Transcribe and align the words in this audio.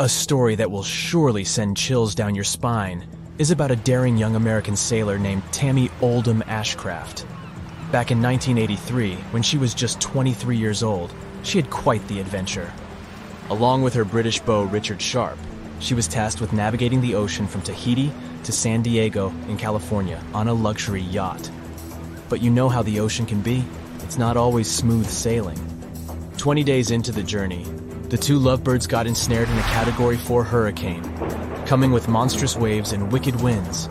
A 0.00 0.08
story 0.08 0.54
that 0.54 0.70
will 0.70 0.84
surely 0.84 1.42
send 1.42 1.76
chills 1.76 2.14
down 2.14 2.34
your 2.34 2.44
spine 2.44 3.04
is 3.38 3.50
about 3.50 3.72
a 3.72 3.76
daring 3.76 4.16
young 4.16 4.36
American 4.36 4.76
sailor 4.76 5.18
named 5.18 5.42
Tami 5.50 5.90
Oldham 6.00 6.42
Ashcraft. 6.42 7.24
Back 7.90 8.12
in 8.12 8.22
1983, 8.22 9.14
when 9.32 9.42
she 9.42 9.58
was 9.58 9.74
just 9.74 10.00
23 10.00 10.56
years 10.56 10.84
old, 10.84 11.12
she 11.42 11.60
had 11.60 11.70
quite 11.70 12.06
the 12.06 12.20
adventure. 12.20 12.72
Along 13.50 13.82
with 13.82 13.94
her 13.94 14.04
British 14.04 14.38
beau 14.38 14.64
Richard 14.64 15.02
Sharp, 15.02 15.38
she 15.80 15.94
was 15.94 16.06
tasked 16.06 16.40
with 16.40 16.52
navigating 16.52 17.00
the 17.00 17.16
ocean 17.16 17.48
from 17.48 17.62
Tahiti 17.62 18.12
to 18.44 18.52
San 18.52 18.82
Diego 18.82 19.30
in 19.48 19.56
California 19.56 20.22
on 20.32 20.46
a 20.46 20.54
luxury 20.54 21.02
yacht. 21.02 21.50
But 22.28 22.40
you 22.40 22.50
know 22.50 22.68
how 22.68 22.82
the 22.82 23.00
ocean 23.00 23.26
can 23.26 23.40
be? 23.40 23.64
It's 24.04 24.18
not 24.18 24.36
always 24.36 24.70
smooth 24.70 25.08
sailing. 25.08 25.58
20 26.36 26.62
days 26.62 26.92
into 26.92 27.10
the 27.10 27.22
journey, 27.22 27.64
the 28.08 28.16
two 28.16 28.38
lovebirds 28.38 28.86
got 28.86 29.06
ensnared 29.06 29.48
in 29.50 29.58
a 29.58 29.62
Category 29.62 30.16
4 30.16 30.42
hurricane, 30.42 31.02
coming 31.66 31.92
with 31.92 32.08
monstrous 32.08 32.56
waves 32.56 32.92
and 32.92 33.12
wicked 33.12 33.38
winds. 33.42 33.88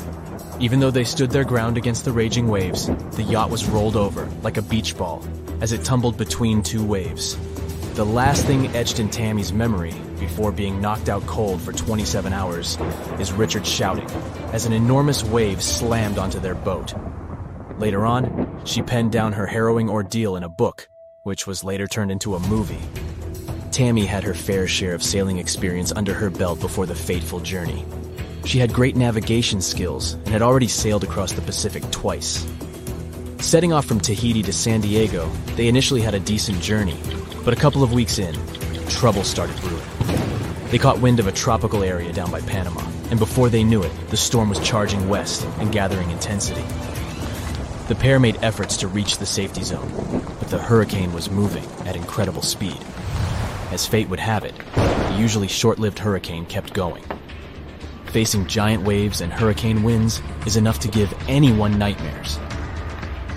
Even 0.59 0.80
though 0.80 0.89
they 0.89 1.03
stood 1.03 1.30
their 1.30 1.44
ground 1.44 1.78
against 1.78 2.03
the 2.03 2.11
raging 2.11 2.47
waves, 2.47 2.88
the 3.16 3.23
yacht 3.23 3.52
was 3.52 3.67
rolled 3.67 3.95
over 3.95 4.25
like 4.42 4.58
a 4.58 4.61
beach 4.64 4.97
ball 4.97 5.23
as 5.61 5.72
it 5.72 5.83
tumbled 5.83 6.17
between 6.17 6.64
two 6.64 6.83
waves. 6.83 7.38
The 7.94 8.05
last 8.05 8.45
thing 8.45 8.75
etched 8.75 9.00
in 9.00 9.09
Tami's 9.09 9.53
memory 9.53 9.94
before 10.20 10.52
being 10.52 10.81
knocked 10.81 11.09
out 11.09 11.25
cold 11.27 11.61
for 11.61 11.72
27 11.72 12.33
hours 12.33 12.77
is 13.20 13.31
Richard 13.31 13.67
shouting 13.67 14.09
as 14.52 14.66
an 14.66 14.73
enormous 14.73 15.23
wave 15.23 15.61
slammed 15.61 16.17
onto 16.17 16.39
their 16.39 16.55
boat. 16.55 16.95
Later 17.77 18.03
on, 18.03 18.61
she 18.66 18.81
penned 18.81 19.11
down 19.11 19.33
her 19.33 19.45
harrowing 19.45 19.89
ordeal 19.89 20.36
in 20.36 20.44
a 20.44 20.49
book, 20.49 20.89
which 21.22 21.45
was 21.45 21.64
later 21.64 21.86
turned 21.86 22.11
into 22.11 22.33
a 22.33 22.39
movie. 22.39 22.81
Tami 23.78 24.08
had 24.08 24.23
her 24.23 24.33
fair 24.33 24.67
share 24.67 24.95
of 24.95 25.03
sailing 25.03 25.38
experience 25.38 25.94
under 25.95 26.11
her 26.11 26.31
belt 26.31 26.59
before 26.59 26.88
the 26.88 26.95
fateful 26.95 27.39
journey. 27.39 27.86
She 28.44 28.58
had 28.58 28.73
great 28.73 28.95
navigation 28.95 29.61
skills 29.61 30.14
and 30.14 30.30
had 30.30 30.42
already 30.42 30.67
sailed 30.67 31.03
across 31.03 31.33
the 31.33 31.44
Pacific 31.44 31.83
twice. 31.92 32.44
Setting 33.38 33.73
off 33.73 33.86
from 33.86 34.00
Tahiti 34.00 34.42
to 34.42 34.52
San 34.52 34.81
Diego, 34.81 35.30
they 35.55 35.67
initially 35.67 36.02
had 36.02 36.16
a 36.16 36.20
decent 36.20 36.59
journey, 36.59 36.98
but 37.45 37.53
a 37.53 37.55
couple 37.55 37.83
of 37.83 37.94
weeks 37.94 38.17
in, 38.17 38.33
trouble 38.89 39.23
started 39.23 39.55
brewing. 39.61 39.86
They 40.72 40.80
caught 40.80 41.00
wind 41.00 41.20
of 41.20 41.28
a 41.28 41.31
tropical 41.31 41.83
area 41.83 42.11
down 42.11 42.31
by 42.31 42.42
Panama, 42.42 42.81
and 43.11 43.20
before 43.20 43.48
they 43.48 43.64
knew 43.64 43.83
it, 43.83 43.92
the 44.09 44.17
storm 44.17 44.50
was 44.50 44.59
charging 44.61 45.08
west 45.08 45.45
and 45.59 45.72
gathering 45.72 46.09
intensity. 46.09 46.66
The 47.89 47.95
pair 48.00 48.20
made 48.20 48.39
efforts 48.42 48.75
to 48.78 48.88
reach 48.88 49.20
the 49.20 49.28
safety 49.28 49.61
zone, 49.61 49.92
but 50.39 50.50
the 50.50 50.58
hurricane 50.58 51.14
was 51.14 51.30
moving 51.30 51.66
at 51.86 51.95
incredible 51.95 52.42
speed. 52.42 52.83
As 53.72 53.86
fate 53.86 54.08
would 54.08 54.20
have 54.20 54.46
it, 54.46 54.56
the 54.76 55.18
usually 55.20 55.48
short 55.48 55.78
lived 55.78 56.00
hurricane 56.00 56.46
kept 56.46 56.73
going. 56.73 57.04
Facing 58.06 58.48
giant 58.48 58.84
waves 58.84 59.20
and 59.20 59.32
hurricane 59.32 59.84
winds 59.84 60.22
is 60.46 60.56
enough 60.56 60.80
to 60.80 60.88
give 60.88 61.14
anyone 61.28 61.78
nightmares. 61.78 62.40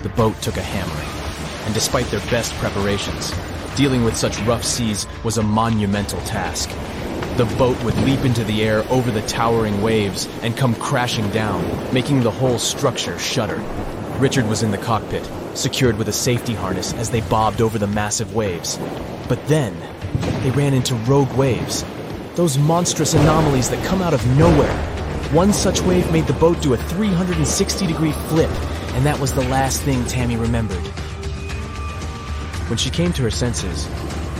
The 0.03 0.09
boat 0.09 0.41
took 0.41 0.55
a 0.55 0.61
hammering, 0.61 1.65
and 1.65 1.73
despite 1.73 2.05
their 2.05 2.25
best 2.31 2.53
preparations, 2.53 3.33
dealing 3.75 4.05
with 4.05 4.15
such 4.15 4.39
rough 4.43 4.63
seas 4.63 5.05
was 5.25 5.37
a 5.37 5.43
monumental 5.43 6.21
task. 6.21 6.69
The 7.35 7.45
boat 7.57 7.81
would 7.83 7.97
leap 7.99 8.23
into 8.23 8.45
the 8.45 8.63
air 8.63 8.85
over 8.89 9.11
the 9.11 9.21
towering 9.23 9.81
waves 9.81 10.29
and 10.43 10.55
come 10.55 10.75
crashing 10.75 11.29
down, 11.31 11.61
making 11.93 12.21
the 12.21 12.31
whole 12.31 12.57
structure 12.57 13.19
shudder. 13.19 13.61
Richard 14.21 14.47
was 14.47 14.61
in 14.61 14.69
the 14.69 14.77
cockpit, 14.77 15.27
secured 15.55 15.97
with 15.97 16.07
a 16.07 16.13
safety 16.13 16.53
harness 16.53 16.93
as 16.93 17.09
they 17.09 17.21
bobbed 17.21 17.59
over 17.59 17.79
the 17.79 17.87
massive 17.87 18.35
waves. 18.35 18.77
But 19.27 19.43
then, 19.47 19.75
they 20.43 20.51
ran 20.51 20.75
into 20.75 20.93
rogue 20.93 21.33
waves. 21.33 21.83
Those 22.35 22.55
monstrous 22.55 23.15
anomalies 23.15 23.71
that 23.71 23.83
come 23.83 23.99
out 23.99 24.13
of 24.13 24.23
nowhere. 24.37 24.77
One 25.31 25.51
such 25.51 25.81
wave 25.81 26.11
made 26.11 26.27
the 26.27 26.33
boat 26.33 26.61
do 26.61 26.75
a 26.75 26.77
360 26.77 27.87
degree 27.87 28.11
flip, 28.11 28.51
and 28.93 29.03
that 29.07 29.19
was 29.19 29.33
the 29.33 29.47
last 29.49 29.81
thing 29.81 30.03
Tami 30.03 30.39
remembered. 30.39 30.85
When 32.69 32.77
she 32.77 32.91
came 32.91 33.13
to 33.13 33.23
her 33.23 33.31
senses, 33.31 33.87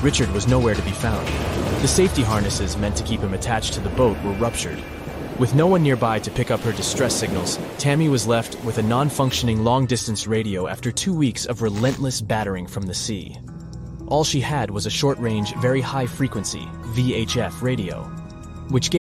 Richard 0.04 0.30
was 0.30 0.48
nowhere 0.48 0.76
to 0.76 0.82
be 0.84 0.92
found. 0.92 1.28
The 1.82 1.88
safety 1.88 2.22
harnesses 2.22 2.78
meant 2.78 2.98
to 2.98 3.04
keep 3.04 3.22
him 3.22 3.34
attached 3.34 3.74
to 3.74 3.80
the 3.80 3.90
boat 3.90 4.22
were 4.24 4.34
ruptured. 4.34 4.78
With 5.42 5.56
no 5.56 5.66
one 5.66 5.82
nearby 5.82 6.20
to 6.20 6.30
pick 6.30 6.52
up 6.52 6.60
her 6.60 6.72
distress 6.72 7.16
signals, 7.16 7.58
Tami 7.80 8.12
was 8.12 8.28
left 8.28 8.64
with 8.64 8.78
a 8.78 8.84
non 8.84 9.10
functioning 9.10 9.64
long 9.64 9.88
distance 9.88 10.28
radio 10.28 10.68
after 10.68 10.92
two 10.92 11.16
weeks 11.16 11.48
of 11.48 11.64
relentless 11.64 12.22
battering 12.22 12.68
from 12.68 12.84
the 12.84 12.94
sea. 12.94 13.36
All 14.06 14.24
she 14.24 14.40
had 14.40 14.70
was 14.70 14.86
a 14.86 14.92
short 14.92 15.18
range, 15.18 15.56
very 15.56 15.82
high 15.82 16.06
frequency 16.06 16.68
VHF 16.94 17.64
radio, 17.64 18.04
which 18.70 18.92
gave 18.92 19.01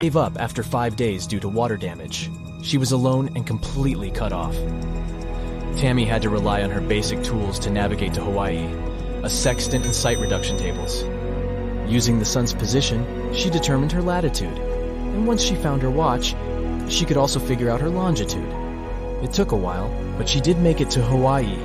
Gave 0.00 0.16
up 0.16 0.38
after 0.38 0.62
five 0.62 0.94
days 0.94 1.26
due 1.26 1.40
to 1.40 1.48
water 1.48 1.76
damage. 1.76 2.30
She 2.62 2.78
was 2.78 2.92
alone 2.92 3.32
and 3.34 3.44
completely 3.44 4.12
cut 4.12 4.32
off. 4.32 4.54
Tami 5.74 6.06
had 6.06 6.22
to 6.22 6.30
rely 6.30 6.62
on 6.62 6.70
her 6.70 6.80
basic 6.80 7.24
tools 7.24 7.58
to 7.58 7.70
navigate 7.70 8.14
to 8.14 8.20
Hawaii 8.20 8.64
a 9.24 9.28
sextant 9.28 9.84
and 9.84 9.92
sight 9.92 10.18
reduction 10.18 10.56
tables. 10.56 11.02
Using 11.92 12.20
the 12.20 12.24
sun's 12.24 12.54
position, 12.54 13.34
she 13.34 13.50
determined 13.50 13.90
her 13.90 14.00
latitude. 14.00 14.56
And 14.56 15.26
once 15.26 15.42
she 15.42 15.56
found 15.56 15.82
her 15.82 15.90
watch, 15.90 16.36
she 16.88 17.04
could 17.04 17.16
also 17.16 17.40
figure 17.40 17.68
out 17.68 17.80
her 17.80 17.90
longitude. 17.90 18.52
It 19.24 19.32
took 19.32 19.50
a 19.50 19.56
while, 19.56 19.90
but 20.16 20.28
she 20.28 20.40
did 20.40 20.58
make 20.58 20.80
it 20.80 20.90
to 20.90 21.02
Hawaii. 21.02 21.58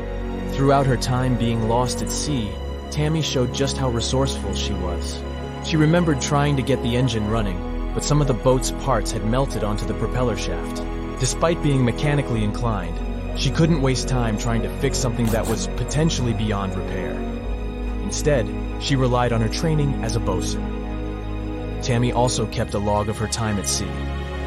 Throughout 0.54 0.88
her 0.88 0.98
time 0.98 1.38
being 1.38 1.70
lost 1.70 2.02
at 2.02 2.10
sea, 2.10 2.50
Tami 2.90 3.24
showed 3.24 3.54
just 3.54 3.78
how 3.78 3.90
resourceful 3.90 4.56
she 4.56 4.74
was. 4.74 5.22
She 5.64 5.78
remembered 5.78 6.20
trying 6.20 6.56
to 6.56 6.64
get 6.64 6.82
the 6.82 6.98
engine 6.98 7.30
running, 7.30 7.73
but 7.94 8.04
some 8.04 8.22
of 8.22 8.28
the 8.28 8.34
boat's 8.34 8.72
parts 8.72 9.12
had 9.12 9.26
melted 9.26 9.64
onto 9.64 9.86
the 9.86 9.94
propeller 9.94 10.38
shaft. 10.38 10.84
Despite 11.20 11.62
being 11.64 11.86
mechanically 11.86 12.44
inclined, 12.44 13.00
she 13.40 13.50
couldn't 13.50 13.82
waste 13.82 14.08
time 14.08 14.38
trying 14.38 14.62
to 14.64 14.78
fix 14.80 14.98
something 14.98 15.26
that 15.28 15.48
was 15.48 15.68
potentially 15.68 16.34
beyond 16.34 16.76
repair. 16.76 17.12
Instead, 18.04 18.48
she 18.80 18.96
relied 18.96 19.34
on 19.34 19.42
her 19.42 19.50
training 19.50 20.04
as 20.04 20.16
a 20.16 20.20
bosun. 20.20 20.62
Tami 21.82 22.14
also 22.14 22.46
kept 22.48 22.74
a 22.74 22.80
log 22.80 23.10
of 23.10 23.18
her 23.18 23.28
time 23.28 23.58
at 23.58 23.68
sea, 23.68 23.90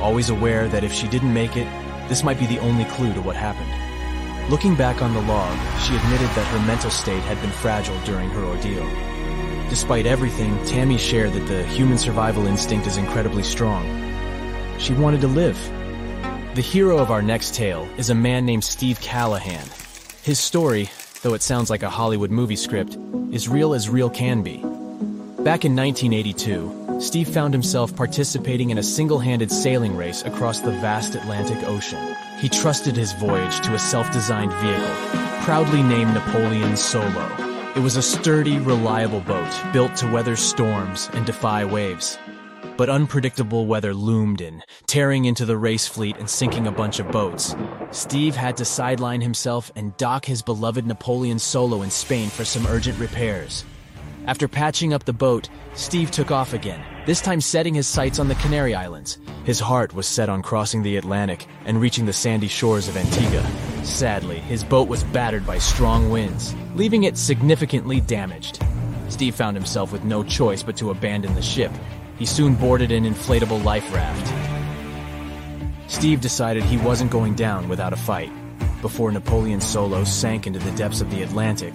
always 0.01 0.31
aware 0.31 0.69
that 0.69 0.85
if 0.85 0.93
she 0.93 1.09
didn't 1.09 1.33
make 1.33 1.57
it, 1.57 1.67
this 2.09 2.23
might 2.23 2.39
be 2.39 2.47
the 2.47 2.61
only 2.61 2.85
clue 2.85 3.13
to 3.13 3.21
what 3.21 3.37
happened. 3.37 4.51
Looking 4.51 4.77
back 4.77 5.03
on 5.03 5.13
the 5.13 5.23
log, 5.23 5.59
she 5.81 5.97
admitted 5.97 6.29
that 6.29 6.47
her 6.47 6.67
mental 6.67 6.91
state 6.91 7.23
had 7.25 7.41
been 7.41 7.51
fragile 7.51 7.99
during 8.05 8.29
her 8.31 8.45
ordeal. 8.45 8.87
Despite 9.69 10.07
everything, 10.07 10.57
Tami 10.59 10.99
shared 10.99 11.33
that 11.33 11.47
the 11.49 11.65
human 11.65 11.99
survival 11.99 12.47
instinct 12.47 12.87
is 12.87 12.97
incredibly 12.97 13.43
strong. 13.43 13.85
She 14.79 14.95
wanted 14.95 15.21
to 15.23 15.29
live. 15.29 15.59
The 16.55 16.63
hero 16.63 16.99
of 16.99 17.11
our 17.11 17.21
next 17.21 17.55
tale 17.55 17.89
is 17.99 18.09
a 18.09 18.15
man 18.15 18.47
named 18.47 18.65
Steve 18.65 19.01
Callahan. 19.01 19.67
His 20.23 20.39
story, 20.39 20.89
though 21.23 21.35
it 21.35 21.43
sounds 21.43 21.69
like 21.69 21.83
a 21.83 21.91
Hollywood 21.91 22.31
movie 22.31 22.57
script, 22.57 22.97
is 23.33 23.49
real 23.49 23.75
as 23.75 23.91
real 23.91 24.09
can 24.09 24.43
be. 24.43 24.59
Back 25.43 25.65
in 25.65 25.77
1982, 25.77 27.01
Steve 27.01 27.29
found 27.29 27.53
himself 27.53 27.95
participating 27.95 28.71
in 28.71 28.79
a 28.79 28.83
single 28.83 29.19
handed 29.19 29.51
sailing 29.51 29.97
race 29.97 30.23
across 30.23 30.61
the 30.61 30.71
vast 30.71 31.15
Atlantic 31.15 31.63
Ocean. 31.69 32.17
He 32.39 32.49
trusted 32.49 32.97
his 32.97 33.13
voyage 33.13 33.61
to 33.61 33.75
a 33.75 33.79
self 33.79 34.11
designed 34.13 34.53
vehicle, 34.55 35.45
proudly 35.45 35.83
named 35.83 36.15
Napoleon 36.15 36.77
Solo. 36.77 37.46
It 37.77 37.83
was 37.83 37.99
a 37.99 38.03
sturdy, 38.03 38.59
reliable 38.59 39.21
boat 39.21 39.53
built 39.71 39.95
to 39.97 40.11
weather 40.11 40.35
storms 40.35 41.11
and 41.13 41.27
defy 41.27 41.63
waves. 41.67 42.17
But 42.79 42.89
unpredictable 42.89 43.67
weather 43.67 43.93
loomed 43.93 44.41
in, 44.41 44.63
tearing 44.87 45.27
into 45.27 45.45
the 45.45 45.59
race 45.59 45.87
fleet 45.87 46.17
and 46.17 46.29
sinking 46.29 46.67
a 46.67 46.73
bunch 46.73 47.01
of 47.01 47.11
boats. 47.11 47.55
Steve 47.91 48.35
had 48.35 48.57
to 48.57 48.65
sideline 48.65 49.21
himself 49.21 49.71
and 49.77 49.95
dock 49.99 50.25
his 50.25 50.41
beloved 50.41 50.87
Napoleon 50.87 51.39
Solo 51.39 51.83
in 51.83 51.91
Spain 51.91 52.31
for 52.31 52.47
some 52.47 52.67
urgent 52.67 52.99
repairs. 52.99 53.63
After 54.27 54.49
patching 54.49 54.93
up 54.93 55.05
the 55.05 55.13
boat, 55.13 55.49
Steve 55.75 56.11
took 56.11 56.33
off 56.33 56.53
again, 56.53 56.83
this 57.07 57.21
time 57.21 57.41
setting 57.41 57.75
his 57.75 57.87
sights 57.87 58.19
on 58.19 58.27
the 58.27 58.35
Canary 58.37 58.75
Islands. 58.75 59.19
His 59.45 59.61
heart 59.61 59.95
was 59.95 60.09
set 60.09 60.29
on 60.29 60.43
crossing 60.43 60.83
the 60.83 60.97
Atlantic 60.97 61.47
and 61.65 61.81
reaching 61.81 62.07
the 62.07 62.13
sandy 62.13 62.49
shores 62.49 62.89
of 62.89 62.97
Antigua. 62.97 63.47
Sadly, 63.85 64.41
his 64.41 64.65
boat 64.65 64.89
was 64.89 65.05
battered 65.05 65.47
by 65.47 65.59
strong 65.59 66.11
winds, 66.11 66.57
leaving 66.75 67.05
it 67.05 67.17
significantly 67.17 68.01
damaged. 68.01 68.61
Steve 69.09 69.37
found 69.37 69.57
himself 69.57 69.93
with 69.93 70.03
no 70.03 70.25
choice 70.25 70.65
but 70.65 70.77
to 70.79 70.91
abandon 70.91 71.37
the 71.37 71.43
ship. 71.43 71.71
He 72.19 72.27
soon 72.27 72.57
boarded 72.57 72.91
an 72.91 73.05
inflatable 73.05 73.63
life 73.63 73.95
raft. 73.95 74.27
Steve 75.87 76.21
decided 76.21 76.65
he 76.65 76.79
wasn't 76.79 77.13
going 77.13 77.37
down 77.37 77.69
without 77.69 77.93
a 77.93 77.97
fight. 77.97 78.33
Before 78.83 79.13
Napoleon 79.13 79.61
Solo 79.61 80.03
sank 80.03 80.49
into 80.49 80.59
the 80.59 80.73
depths 80.73 81.01
of 81.01 81.13
the 81.13 81.23
Atlantic, 81.23 81.75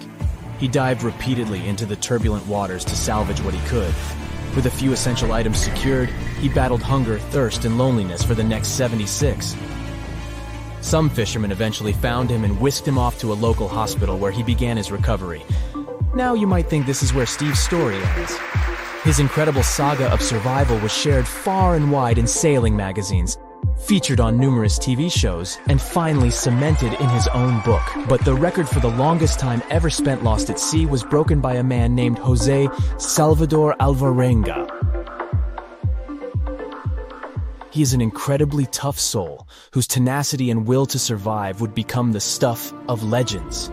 he 0.62 0.68
dived 0.68 1.02
repeatedly 1.02 1.66
into 1.66 1.84
the 1.84 1.96
turbulent 1.96 2.46
waters 2.46 2.84
to 2.84 2.94
salvage 2.94 3.40
what 3.40 3.52
he 3.52 3.68
could. 3.68 3.92
With 4.54 4.66
a 4.66 4.70
few 4.70 4.92
essential 4.92 5.32
items 5.32 5.58
secured, 5.58 6.08
he 6.38 6.48
battled 6.48 6.80
hunger, 6.80 7.18
thirst, 7.18 7.64
and 7.64 7.76
loneliness 7.76 8.22
for 8.22 8.36
the 8.36 8.44
next 8.44 8.68
76. 8.76 9.56
Some 10.80 11.10
fishermen 11.10 11.50
eventually 11.50 11.92
found 11.92 12.30
him 12.30 12.44
and 12.44 12.60
whisked 12.60 12.86
him 12.86 12.96
off 12.96 13.18
to 13.18 13.32
a 13.32 13.34
local 13.34 13.66
hospital 13.66 14.18
where 14.18 14.30
he 14.30 14.44
began 14.44 14.76
his 14.76 14.92
recovery. 14.92 15.42
Now 16.14 16.34
you 16.34 16.46
might 16.46 16.70
think 16.70 16.86
this 16.86 17.02
is 17.02 17.12
where 17.12 17.26
Steve's 17.26 17.58
story 17.58 17.96
ends. 17.96 18.38
His 19.02 19.18
incredible 19.18 19.64
saga 19.64 20.12
of 20.12 20.22
survival 20.22 20.78
was 20.78 20.92
shared 20.92 21.26
far 21.26 21.74
and 21.74 21.90
wide 21.90 22.18
in 22.18 22.28
sailing 22.28 22.76
magazines, 22.76 23.36
featured 23.82 24.20
on 24.20 24.38
numerous 24.38 24.78
TV 24.78 25.10
shows, 25.10 25.58
and 25.66 25.80
finally 25.80 26.30
cemented 26.30 26.92
in 26.94 27.08
his 27.10 27.28
own 27.28 27.60
book. 27.62 27.82
But 28.08 28.24
the 28.24 28.34
record 28.34 28.68
for 28.68 28.80
the 28.80 28.88
longest 28.88 29.38
time 29.38 29.62
ever 29.70 29.90
spent 29.90 30.22
lost 30.22 30.50
at 30.50 30.58
sea 30.58 30.86
was 30.86 31.02
broken 31.02 31.40
by 31.40 31.54
a 31.54 31.62
man 31.62 31.94
named 31.94 32.18
Jose 32.18 32.68
Salvador 32.98 33.74
Alvarenga. 33.80 34.68
He 37.72 37.80
is 37.80 37.94
an 37.94 38.00
incredibly 38.02 38.66
tough 38.66 38.98
soul 38.98 39.48
whose 39.72 39.86
tenacity 39.86 40.50
and 40.50 40.66
will 40.66 40.84
to 40.86 40.98
survive 40.98 41.60
would 41.60 41.74
become 41.74 42.12
the 42.12 42.20
stuff 42.20 42.72
of 42.88 43.02
legends. 43.02 43.70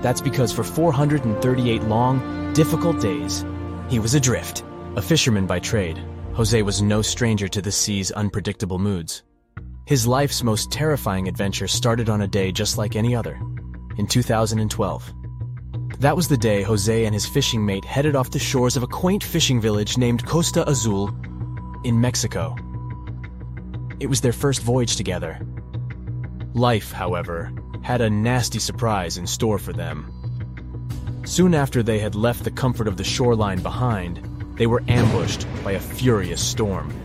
That's 0.00 0.20
because 0.20 0.50
for 0.50 0.64
438 0.64 1.82
long, 1.84 2.52
difficult 2.54 3.00
days, 3.00 3.44
he 3.88 3.98
was 3.98 4.14
adrift. 4.14 4.64
A 4.96 5.02
fisherman 5.02 5.46
by 5.46 5.58
trade, 5.58 5.98
Jose 6.32 6.62
was 6.62 6.82
no 6.82 7.02
stranger 7.02 7.48
to 7.48 7.60
the 7.60 7.72
sea's 7.72 8.10
unpredictable 8.12 8.78
moods. 8.78 9.22
His 9.86 10.06
life's 10.06 10.42
most 10.42 10.72
terrifying 10.72 11.28
adventure 11.28 11.68
started 11.68 12.08
on 12.08 12.22
a 12.22 12.26
day 12.26 12.52
just 12.52 12.78
like 12.78 12.96
any 12.96 13.14
other, 13.14 13.38
in 13.98 14.06
2012. 14.06 15.14
That 15.98 16.16
was 16.16 16.26
the 16.26 16.38
day 16.38 16.62
Jose 16.62 17.04
and 17.04 17.12
his 17.12 17.26
fishing 17.26 17.66
mate 17.66 17.84
headed 17.84 18.16
off 18.16 18.30
the 18.30 18.38
shores 18.38 18.78
of 18.78 18.82
a 18.82 18.86
quaint 18.86 19.22
fishing 19.22 19.60
village 19.60 19.98
named 19.98 20.24
Costa 20.24 20.66
Azul 20.66 21.14
in 21.84 22.00
Mexico. 22.00 22.56
It 24.00 24.06
was 24.06 24.22
their 24.22 24.32
first 24.32 24.62
voyage 24.62 24.96
together. 24.96 25.38
Life, 26.54 26.90
however, 26.90 27.52
had 27.82 28.00
a 28.00 28.08
nasty 28.08 28.60
surprise 28.60 29.18
in 29.18 29.26
store 29.26 29.58
for 29.58 29.74
them. 29.74 30.10
Soon 31.26 31.54
after 31.54 31.82
they 31.82 31.98
had 31.98 32.14
left 32.14 32.44
the 32.44 32.50
comfort 32.50 32.88
of 32.88 32.96
the 32.96 33.04
shoreline 33.04 33.60
behind, 33.60 34.26
they 34.56 34.66
were 34.66 34.82
ambushed 34.88 35.46
by 35.62 35.72
a 35.72 35.80
furious 35.80 36.42
storm. 36.42 37.03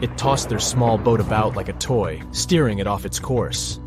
It 0.00 0.18
tossed 0.18 0.48
their 0.48 0.58
small 0.58 0.98
boat 0.98 1.20
about 1.20 1.54
like 1.54 1.68
a 1.68 1.74
toy, 1.74 2.20
steering 2.32 2.78
it 2.78 2.86
off 2.86 3.04
its 3.04 3.18
course. 3.18 3.78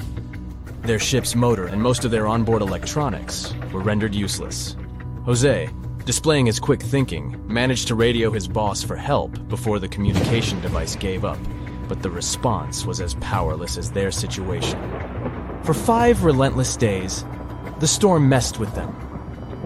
Their 0.83 0.99
ship's 0.99 1.35
motor 1.35 1.67
and 1.67 1.81
most 1.81 2.05
of 2.05 2.11
their 2.11 2.27
onboard 2.27 2.61
electronics 2.61 3.53
were 3.73 3.81
rendered 3.81 4.15
useless. 4.15 4.77
Jose, 5.25 5.69
displaying 6.05 6.45
his 6.45 6.59
quick 6.59 6.81
thinking, 6.81 7.35
managed 7.45 7.89
to 7.89 7.95
radio 7.95 8.31
his 8.31 8.47
boss 8.47 8.81
for 8.81 8.95
help 8.95 9.45
before 9.49 9.79
the 9.79 9.89
communication 9.89 10.61
device 10.61 10.95
gave 10.95 11.25
up, 11.25 11.37
but 11.89 12.01
the 12.01 12.09
response 12.09 12.85
was 12.85 13.01
as 13.01 13.15
powerless 13.15 13.77
as 13.77 13.91
their 13.91 14.09
situation. 14.09 14.79
For 15.63 15.73
five 15.73 16.23
relentless 16.23 16.77
days, 16.77 17.25
the 17.79 17.87
storm 17.87 18.29
messed 18.29 18.57
with 18.57 18.73
them. 18.73 18.93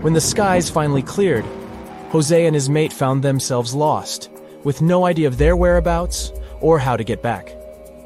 When 0.02 0.14
the 0.14 0.22
skies 0.22 0.72
finally 0.72 1.04
cleared, 1.04 1.46
Jose 2.10 2.46
and 2.46 2.56
his 2.56 2.68
mate 2.68 2.92
found 2.92 3.22
themselves 3.22 3.76
lost, 3.76 4.31
with 4.64 4.82
no 4.82 5.06
idea 5.06 5.28
of 5.28 5.38
their 5.38 5.56
whereabouts 5.56 6.32
or 6.60 6.80
how 6.80 6.98
to 6.98 7.04
get 7.04 7.22
back. 7.22 7.56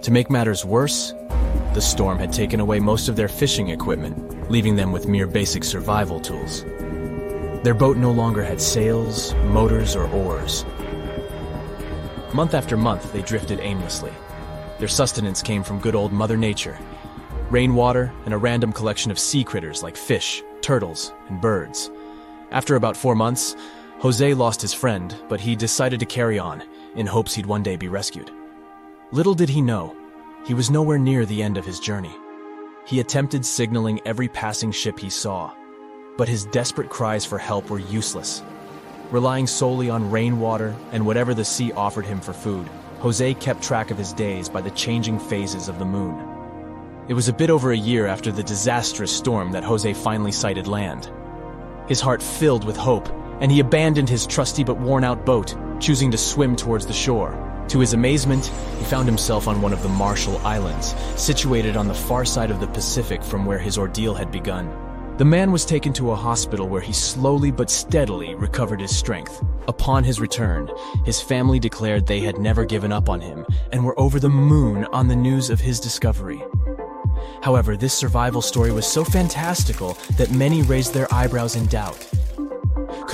To 0.04 0.12
make 0.12 0.30
matters 0.30 0.66
worse, 0.66 1.14
the 1.74 1.82
storm 1.82 2.20
had 2.20 2.32
taken 2.32 2.60
away 2.60 2.80
most 2.80 3.10
of 3.10 3.16
their 3.16 3.28
fishing 3.28 3.70
equipment, 3.70 4.50
leaving 4.50 4.76
them 4.76 4.92
with 4.92 5.08
mere 5.08 5.28
basic 5.28 5.64
survival 5.64 6.20
tools. 6.20 6.64
Their 7.64 7.74
boat 7.74 7.98
no 7.98 8.12
longer 8.12 8.44
had 8.44 8.62
sails, 8.62 9.34
motors, 9.46 9.96
or 9.96 10.08
oars. 10.10 10.66
Month 12.34 12.54
after 12.54 12.78
month, 12.78 13.12
they 13.14 13.22
drifted 13.22 13.60
aimlessly. 13.60 14.14
Their 14.80 14.88
sustenance 14.88 15.42
came 15.42 15.64
from 15.64 15.80
good 15.80 15.96
old 15.96 16.12
Mother 16.12 16.38
Nature 16.38 16.78
rainwater, 17.50 18.12
and 18.26 18.34
a 18.34 18.38
random 18.38 18.74
collection 18.74 19.12
of 19.12 19.20
sea 19.20 19.44
critters 19.44 19.84
like 19.84 19.96
fish, 19.96 20.44
turtles, 20.62 21.14
and 21.30 21.40
birds. 21.40 21.92
After 22.52 22.76
about 22.76 22.98
four 22.98 23.16
months, 23.16 23.56
Jose 24.06 24.36
lost 24.36 24.62
his 24.62 24.72
friend, 24.72 25.16
but 25.28 25.40
he 25.40 25.56
decided 25.56 26.00
to 26.00 26.06
carry 26.06 26.38
on, 26.38 26.62
in 26.96 27.08
hopes 27.08 27.34
he'd 27.34 27.48
one 27.48 27.64
day 27.64 27.76
be 27.76 27.88
rescued. 27.88 28.30
Little 29.12 29.34
did 29.34 29.50
he 29.50 29.64
know, 29.64 29.96
he 30.46 30.54
was 30.54 30.70
nowhere 30.70 31.00
near 31.00 31.26
the 31.26 31.42
end 31.42 31.58
of 31.58 31.66
his 31.66 31.80
journey. 31.80 32.16
He 32.86 33.00
attempted 33.00 33.44
signaling 33.44 34.00
every 34.06 34.28
passing 34.28 34.72
ship 34.72 35.00
he 35.00 35.10
saw, 35.10 35.56
but 36.18 36.30
his 36.30 36.46
desperate 36.46 36.88
cries 36.88 37.26
for 37.26 37.40
help 37.40 37.68
were 37.68 37.80
useless. 37.80 38.44
Relying 39.10 39.48
solely 39.48 39.90
on 39.90 40.12
rainwater 40.12 40.76
and 40.92 41.04
whatever 41.04 41.34
the 41.34 41.44
sea 41.44 41.72
offered 41.72 42.06
him 42.06 42.22
for 42.22 42.32
food, 42.32 42.70
Jose 43.00 43.34
kept 43.34 43.64
track 43.64 43.90
of 43.90 43.98
his 43.98 44.14
days 44.14 44.50
by 44.50 44.62
the 44.62 44.70
changing 44.70 45.18
phases 45.18 45.68
of 45.68 45.80
the 45.80 45.86
moon. 45.86 46.16
It 47.08 47.16
was 47.16 47.28
a 47.28 47.34
bit 47.34 47.50
over 47.50 47.72
a 47.72 47.88
year 47.92 48.06
after 48.06 48.32
the 48.32 48.44
disastrous 48.44 49.12
storm 49.12 49.52
that 49.54 49.64
Jose 49.64 49.92
finally 49.96 50.32
sighted 50.32 50.68
land. 50.68 51.12
His 51.88 52.02
heart 52.02 52.22
filled 52.22 52.66
with 52.66 52.78
hope, 52.78 53.10
and 53.42 53.52
he 53.52 53.60
abandoned 53.60 54.10
his 54.10 54.26
trusty 54.26 54.64
but 54.64 54.80
worn 54.80 55.04
out 55.04 55.26
boat, 55.26 55.56
choosing 55.80 56.12
to 56.12 56.18
swim 56.18 56.56
towards 56.56 56.86
the 56.86 56.94
shore. 56.94 57.42
To 57.70 57.80
his 57.80 57.94
amazement, 57.94 58.46
he 58.78 58.86
found 58.86 59.08
himself 59.08 59.48
on 59.48 59.62
one 59.62 59.74
of 59.74 59.82
the 59.82 59.90
Marshall 59.90 60.38
Islands, 60.46 60.96
situated 61.16 61.76
on 61.76 61.88
the 61.88 61.94
far 61.94 62.24
side 62.24 62.52
of 62.52 62.60
the 62.60 62.68
Pacific 62.68 63.24
from 63.24 63.46
where 63.46 63.58
his 63.58 63.78
ordeal 63.78 64.14
had 64.14 64.32
begun. 64.32 64.70
The 65.18 65.26
man 65.26 65.52
was 65.54 65.66
taken 65.66 65.94
to 65.94 66.12
a 66.12 66.16
hospital 66.16 66.68
where 66.68 66.82
he 66.82 66.92
slowly 66.92 67.50
but 67.50 67.70
steadily 67.70 68.36
recovered 68.36 68.82
his 68.82 68.96
strength. 68.96 69.42
Upon 69.68 70.04
his 70.04 70.20
return, 70.20 70.70
his 71.06 71.22
family 71.22 71.58
declared 71.58 72.06
they 72.06 72.20
had 72.20 72.38
never 72.38 72.66
given 72.66 72.92
up 72.92 73.10
on 73.10 73.22
him 73.22 73.46
and 73.72 73.86
were 73.86 73.98
over 73.98 74.20
the 74.20 74.30
moon 74.30 74.84
on 74.92 75.08
the 75.08 75.16
news 75.16 75.50
of 75.50 75.62
his 75.62 75.80
discovery. 75.80 76.44
However, 77.42 77.78
this 77.78 77.94
survival 77.94 78.42
story 78.42 78.74
was 78.74 78.86
so 78.86 79.04
fantastical 79.06 79.98
that 80.18 80.32
many 80.32 80.64
raised 80.64 80.94
their 80.94 81.12
eyebrows 81.14 81.56
in 81.56 81.66
doubt. 81.68 81.98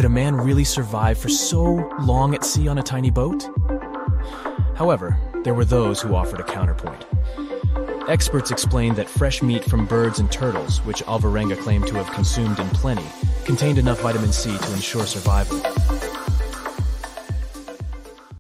Could 0.02 0.08
a 0.08 0.16
man 0.16 0.36
really 0.36 0.64
survive 0.64 1.20
for 1.20 1.30
so 1.30 1.88
long 2.00 2.34
at 2.34 2.44
sea 2.44 2.68
on 2.68 2.80
a 2.80 2.82
tiny 2.82 3.12
boat? 3.12 3.48
However, 4.76 5.16
there 5.44 5.54
were 5.54 5.64
those 5.64 6.02
who 6.02 6.16
offered 6.16 6.40
a 6.40 6.44
counterpoint. 6.44 7.06
Experts 8.10 8.50
explained 8.50 8.96
that 8.96 9.08
fresh 9.08 9.44
meat 9.44 9.64
from 9.64 9.86
birds 9.86 10.18
and 10.18 10.32
turtles, 10.32 10.80
which 10.86 11.04
Alvarenga 11.04 11.56
claimed 11.60 11.86
to 11.86 11.94
have 11.94 12.12
consumed 12.16 12.58
in 12.58 12.68
plenty, 12.70 13.06
contained 13.46 13.78
enough 13.78 14.02
vitamin 14.02 14.32
C 14.32 14.58
to 14.58 14.74
ensure 14.74 15.06
survival. 15.06 15.60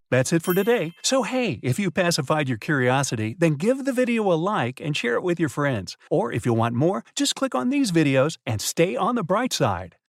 That's 0.09 0.33
it 0.33 0.41
for 0.41 0.55
today. 0.55 0.93
So, 1.03 1.21
hey, 1.21 1.59
if 1.61 1.77
you 1.77 1.91
pacified 1.91 2.49
your 2.49 2.57
curiosity, 2.57 3.35
then 3.37 3.53
give 3.53 3.85
the 3.85 3.93
video 3.93 4.23
a 4.31 4.33
like 4.33 4.81
and 4.81 4.97
share 4.97 5.13
it 5.13 5.21
with 5.21 5.39
your 5.39 5.47
friends. 5.47 5.95
Or 6.09 6.31
if 6.31 6.43
you 6.43 6.55
want 6.55 6.73
more, 6.73 7.03
just 7.15 7.35
click 7.35 7.53
on 7.53 7.69
these 7.69 7.91
videos 7.91 8.39
and 8.47 8.59
stay 8.61 8.95
on 8.95 9.13
the 9.13 9.23
bright 9.23 9.53
side. 9.53 9.95